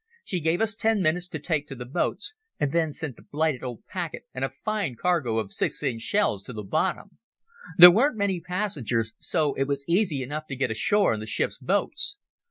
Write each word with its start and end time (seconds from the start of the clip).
She 0.23 0.39
gave 0.39 0.61
us 0.61 0.73
ten 0.73 0.99
minutes 1.03 1.27
to 1.27 1.37
take 1.37 1.67
to 1.67 1.75
the 1.75 1.85
boats, 1.85 2.33
and 2.59 2.71
then 2.71 2.91
sent 2.91 3.17
the 3.17 3.21
blighted 3.21 3.63
old 3.63 3.85
packet 3.85 4.25
and 4.33 4.43
a 4.43 4.49
fine 4.49 4.95
cargo 4.95 5.37
of 5.37 5.53
6 5.53 5.83
inch 5.83 6.01
shells 6.01 6.41
to 6.45 6.53
the 6.53 6.63
bottom. 6.63 7.19
There 7.77 7.91
weren't 7.91 8.17
many 8.17 8.39
passengers, 8.39 9.13
so 9.19 9.53
it 9.53 9.65
was 9.67 9.85
easy 9.87 10.23
enough 10.23 10.47
to 10.47 10.55
get 10.55 10.71
ashore 10.71 11.13
in 11.13 11.19
the 11.19 11.27
ship's 11.27 11.59
boats. 11.59 12.17